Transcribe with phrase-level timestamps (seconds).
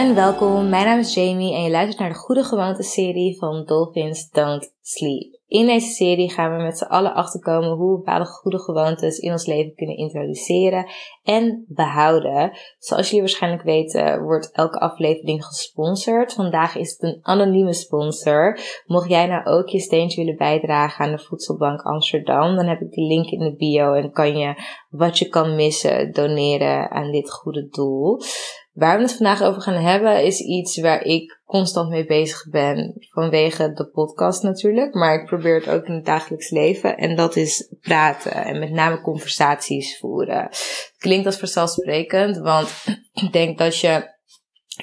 [0.00, 0.68] en welkom.
[0.68, 4.74] Mijn naam is Jamie en je luistert naar de Goede Gewoonte serie van Dolphins Don't
[4.82, 5.38] Sleep.
[5.46, 9.32] In deze serie gaan we met z'n allen achterkomen hoe we bepaalde goede gewoontes in
[9.32, 10.86] ons leven kunnen introduceren
[11.22, 12.52] en behouden.
[12.78, 16.32] Zoals jullie waarschijnlijk weten wordt elke aflevering gesponsord.
[16.32, 18.58] Vandaag is het een anonieme sponsor.
[18.86, 22.90] Mocht jij nou ook je steentje willen bijdragen aan de Voedselbank Amsterdam, dan heb ik
[22.90, 24.54] de link in de bio en kan je
[24.90, 28.20] wat je kan missen doneren aan dit goede doel.
[28.72, 32.96] Waar we het vandaag over gaan hebben is iets waar ik constant mee bezig ben.
[33.10, 34.94] Vanwege de podcast natuurlijk.
[34.94, 36.96] Maar ik probeer het ook in het dagelijks leven.
[36.96, 38.32] En dat is praten.
[38.32, 40.48] En met name conversaties voeren.
[40.98, 42.38] Klinkt als vanzelfsprekend.
[42.38, 42.84] Want
[43.24, 44.18] ik denk dat je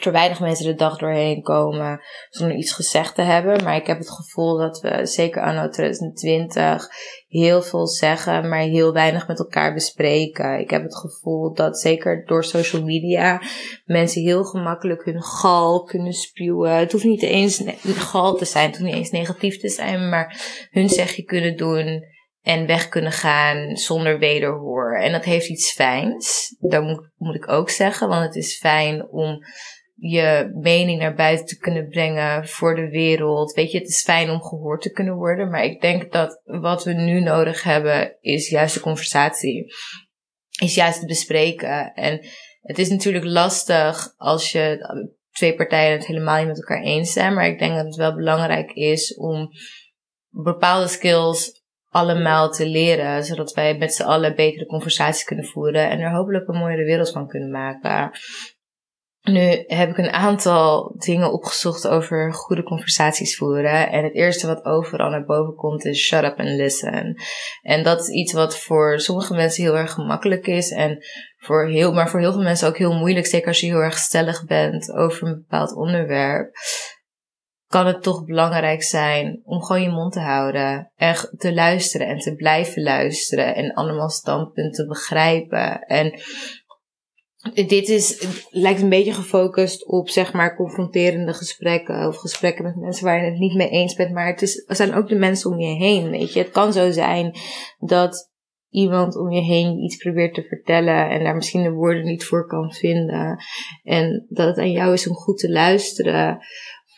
[0.06, 3.64] er weinig mensen de dag doorheen komen zonder iets gezegd te hebben.
[3.64, 6.88] Maar ik heb het gevoel dat we, zeker anno 2020,
[7.28, 10.60] heel veel zeggen, maar heel weinig met elkaar bespreken.
[10.60, 13.42] Ik heb het gevoel dat zeker door social media
[13.86, 16.76] mensen heel gemakkelijk hun gal kunnen spuwen.
[16.76, 20.42] Het hoeft niet eens gal te zijn, het hoeft niet eens negatief te zijn, maar
[20.72, 22.16] hun zegje kunnen doen
[22.48, 24.96] en weg kunnen gaan zonder wederhoor.
[24.96, 26.56] En dat heeft iets fijns.
[26.60, 29.40] Dat moet, moet ik ook zeggen, want het is fijn om
[30.00, 33.54] je mening naar buiten te kunnen brengen voor de wereld.
[33.54, 36.84] Weet je, het is fijn om gehoord te kunnen worden, maar ik denk dat wat
[36.84, 39.74] we nu nodig hebben is juist de conversatie.
[40.62, 41.94] Is juist het bespreken.
[41.94, 42.26] En
[42.62, 44.80] het is natuurlijk lastig als je
[45.32, 48.16] twee partijen het helemaal niet met elkaar eens zijn, maar ik denk dat het wel
[48.16, 49.50] belangrijk is om
[50.30, 56.00] bepaalde skills allemaal te leren, zodat wij met z'n allen betere conversaties kunnen voeren en
[56.00, 58.12] er hopelijk een mooiere wereld van kunnen maken.
[59.28, 63.92] Nu heb ik een aantal dingen opgezocht over goede conversaties voeren.
[63.92, 67.22] En het eerste wat overal naar boven komt is shut up and listen.
[67.62, 70.72] En dat is iets wat voor sommige mensen heel erg gemakkelijk is.
[70.72, 71.06] En
[71.38, 73.26] voor heel, maar voor heel veel mensen ook heel moeilijk.
[73.26, 76.56] Zeker als je heel erg stellig bent over een bepaald onderwerp.
[77.68, 80.92] Kan het toch belangrijk zijn om gewoon je mond te houden.
[80.96, 83.56] Echt te luisteren en te blijven luisteren.
[83.56, 85.82] En allemaal standpunten te begrijpen.
[85.82, 86.20] En
[87.54, 92.08] dit is, lijkt een beetje gefocust op, zeg maar, confronterende gesprekken.
[92.08, 94.14] Of gesprekken met mensen waar je het niet mee eens bent.
[94.14, 96.40] Maar het, is, er zijn ook de mensen om je heen, weet je.
[96.40, 97.36] Het kan zo zijn
[97.80, 98.32] dat
[98.70, 101.10] iemand om je heen iets probeert te vertellen.
[101.10, 103.38] En daar misschien de woorden niet voor kan vinden.
[103.84, 106.40] En dat het aan jou is om goed te luisteren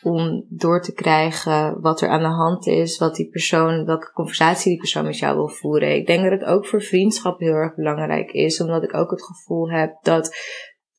[0.02, 4.70] om door te krijgen wat er aan de hand is, wat die persoon, welke conversatie
[4.70, 5.94] die persoon met jou wil voeren.
[5.94, 9.22] Ik denk dat het ook voor vriendschap heel erg belangrijk is, omdat ik ook het
[9.22, 10.36] gevoel heb dat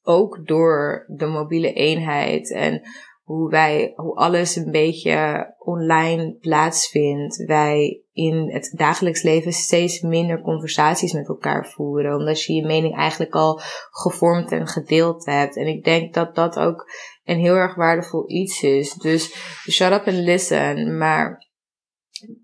[0.03, 2.81] ook door de mobiele eenheid en
[3.23, 10.41] hoe wij, hoe alles een beetje online plaatsvindt, wij in het dagelijks leven steeds minder
[10.41, 13.59] conversaties met elkaar voeren, omdat je je mening eigenlijk al
[13.90, 15.57] gevormd en gedeeld hebt.
[15.57, 16.91] En ik denk dat dat ook
[17.23, 18.93] een heel erg waardevol iets is.
[18.93, 19.35] Dus
[19.69, 21.49] shut up and listen, maar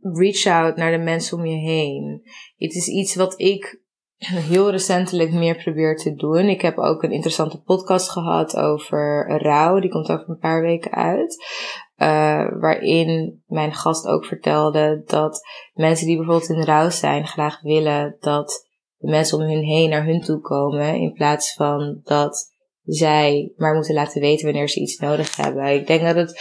[0.01, 2.21] reach out naar de mensen om je heen.
[2.57, 3.81] Het is iets wat ik
[4.51, 6.45] heel recentelijk meer probeer te doen.
[6.49, 9.79] Ik heb ook een interessante podcast gehad over rouw.
[9.79, 11.45] Die komt over een paar weken uit.
[11.97, 15.41] Uh, waarin mijn gast ook vertelde dat
[15.73, 18.67] mensen die bijvoorbeeld in rouw zijn graag willen dat
[18.97, 20.95] de mensen om hun heen naar hun toe komen.
[20.95, 22.55] In plaats van dat
[22.87, 25.65] zij maar moeten laten weten wanneer ze iets nodig hebben.
[25.65, 26.39] Ik denk dat het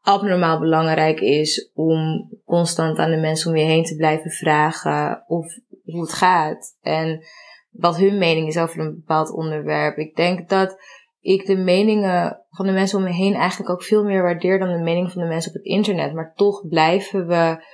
[0.00, 5.46] abnormaal belangrijk is om constant aan de mensen om je heen te blijven vragen of
[5.84, 7.24] hoe het gaat en
[7.70, 9.98] wat hun mening is over een bepaald onderwerp.
[9.98, 10.76] Ik denk dat
[11.20, 14.72] ik de meningen van de mensen om me heen eigenlijk ook veel meer waardeer dan
[14.72, 16.12] de mening van de mensen op het internet.
[16.12, 17.64] Maar toch blijven we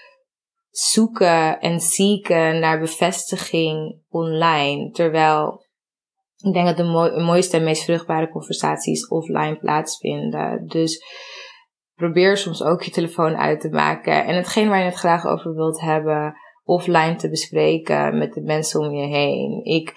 [0.70, 4.90] zoeken en zieken naar bevestiging online.
[4.90, 5.66] Terwijl
[6.42, 10.66] ik denk dat de mooiste en meest vruchtbare conversaties offline plaatsvinden.
[10.66, 11.04] Dus
[11.94, 14.24] probeer soms ook je telefoon uit te maken.
[14.24, 16.34] En hetgeen waar je het graag over wilt hebben,
[16.64, 19.64] offline te bespreken met de mensen om je heen.
[19.64, 19.94] Ik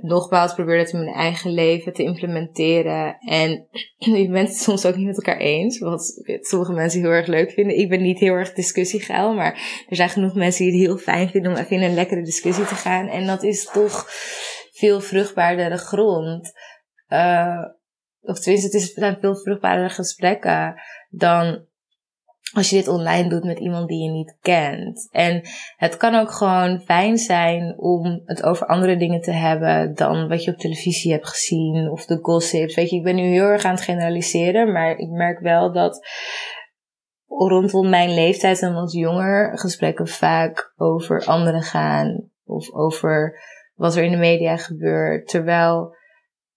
[0.00, 3.16] nogmaals probeer dat in mijn eigen leven te implementeren.
[3.18, 3.66] En
[3.98, 5.78] je bent het soms ook niet met elkaar eens.
[5.78, 7.78] Wat sommige mensen heel erg leuk vinden.
[7.78, 9.34] Ik ben niet heel erg discussiegeil.
[9.34, 12.22] Maar er zijn genoeg mensen die het heel fijn vinden om even in een lekkere
[12.22, 13.06] discussie te gaan.
[13.06, 14.06] En dat is toch
[14.80, 16.52] veel vruchtbaardere grond.
[17.08, 17.64] Uh,
[18.20, 21.68] of tenminste, het is, zijn veel vruchtbaardere gesprekken dan
[22.52, 25.08] als je dit online doet met iemand die je niet kent.
[25.10, 25.42] En
[25.76, 30.44] het kan ook gewoon fijn zijn om het over andere dingen te hebben dan wat
[30.44, 32.74] je op televisie hebt gezien of de gossips.
[32.74, 36.06] Weet je, ik ben nu heel erg aan het generaliseren, maar ik merk wel dat
[37.26, 43.40] rondom mijn leeftijd en wat jonger gesprekken vaak over anderen gaan of over
[43.80, 45.28] wat er in de media gebeurt.
[45.28, 45.96] Terwijl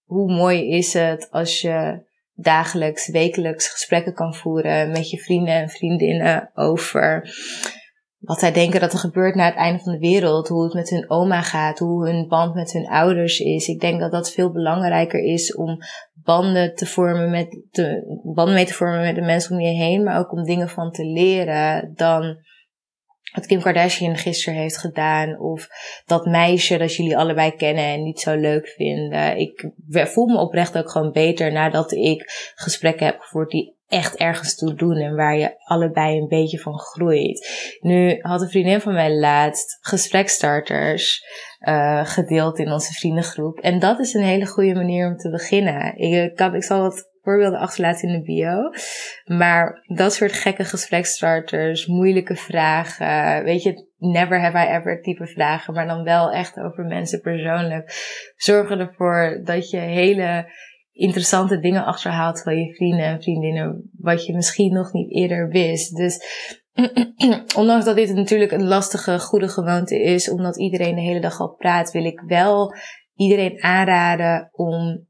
[0.03, 5.69] hoe mooi is het als je dagelijks, wekelijks gesprekken kan voeren met je vrienden en
[5.69, 7.29] vriendinnen over
[8.17, 10.89] wat zij denken dat er gebeurt na het einde van de wereld, hoe het met
[10.89, 13.67] hun oma gaat, hoe hun band met hun ouders is.
[13.67, 15.77] Ik denk dat dat veel belangrijker is om
[16.13, 20.03] banden te vormen met de, banden mee te vormen met de mensen om je heen,
[20.03, 22.37] maar ook om dingen van te leren dan
[23.31, 25.39] wat Kim Kardashian gisteren heeft gedaan.
[25.39, 25.67] Of
[26.05, 29.37] dat meisje dat jullie allebei kennen en niet zo leuk vinden.
[29.37, 34.55] Ik voel me oprecht ook gewoon beter nadat ik gesprekken heb gevoerd die echt ergens
[34.55, 37.47] toe doen en waar je allebei een beetje van groeit.
[37.81, 41.25] Nu had een vriendin van mij laatst gesprekstarters
[41.59, 43.59] uh, gedeeld in onze vriendengroep.
[43.59, 45.97] En dat is een hele goede manier om te beginnen.
[45.97, 48.69] Ik, kan, ik zal wat voorbeelden achterlaten in de bio.
[49.37, 55.73] Maar dat soort gekke gesprekstarters, moeilijke vragen, weet je, never have I ever type vragen,
[55.73, 57.91] maar dan wel echt over mensen persoonlijk,
[58.35, 60.51] zorgen ervoor dat je hele
[60.91, 65.95] interessante dingen achterhaalt van je vrienden en vriendinnen, wat je misschien nog niet eerder wist.
[65.95, 66.21] Dus
[67.55, 71.55] ondanks dat dit natuurlijk een lastige, goede gewoonte is, omdat iedereen de hele dag al
[71.55, 72.73] praat, wil ik wel
[73.15, 75.07] iedereen aanraden om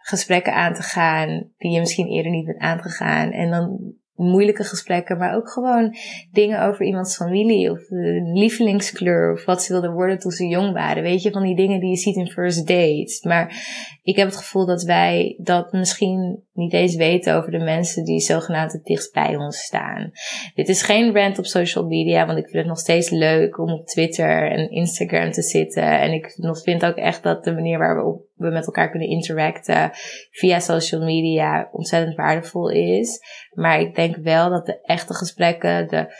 [0.00, 3.30] gesprekken aan te gaan die je misschien eerder niet bent aangegaan.
[3.30, 5.96] En dan moeilijke gesprekken, maar ook gewoon
[6.32, 10.72] dingen over iemands familie of de lievelingskleur of wat ze wilden worden toen ze jong
[10.72, 11.02] waren.
[11.02, 13.22] Weet je, van die dingen die je ziet in first dates.
[13.22, 13.66] Maar
[14.02, 18.20] ik heb het gevoel dat wij dat misschien niet eens weten over de mensen die
[18.20, 20.10] zogenaamd het dichtst bij ons staan.
[20.54, 23.72] Dit is geen rant op social media, want ik vind het nog steeds leuk om
[23.72, 26.00] op Twitter en Instagram te zitten.
[26.00, 29.90] En ik vind ook echt dat de manier waarop we met elkaar kunnen interacten
[30.30, 33.20] via social media ontzettend waardevol is.
[33.54, 36.14] Maar ik denk wel dat de echte gesprekken, de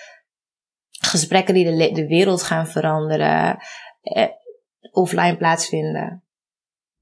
[0.90, 3.58] gesprekken die de, de wereld gaan veranderen,
[4.02, 4.28] eh,
[4.92, 6.24] offline plaatsvinden.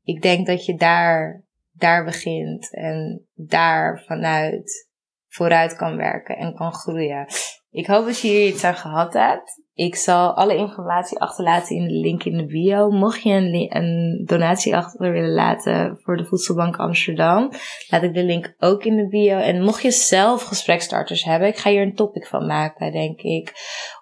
[0.02, 1.44] Ik denk dat je daar,
[1.78, 4.88] daar begint en daar vanuit
[5.28, 7.26] vooruit kan werken en kan groeien.
[7.70, 9.62] Ik hoop dat je hier iets aan gehad hebt.
[9.74, 12.90] Ik zal alle informatie achterlaten in de link in de bio.
[12.90, 17.50] Mocht je een, een, donatie achter willen laten voor de Voedselbank Amsterdam,
[17.88, 19.36] laat ik de link ook in de bio.
[19.36, 23.52] En mocht je zelf gesprekstarters hebben, ik ga hier een topic van maken, denk ik,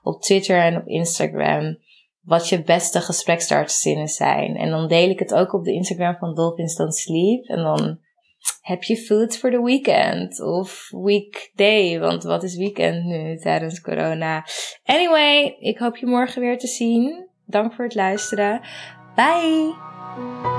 [0.02, 1.78] op Twitter en op Instagram.
[2.26, 4.56] Wat je beste gesprekstarterszinnen zijn.
[4.56, 7.44] En dan deel ik het ook op de Instagram van Dolphins Don't Sleep.
[7.44, 7.98] En dan
[8.60, 14.44] heb je food for the weekend of weekday, want wat is weekend nu tijdens corona?
[14.84, 17.28] Anyway, ik hoop je morgen weer te zien.
[17.44, 18.60] Dank voor het luisteren.
[19.14, 20.55] Bye!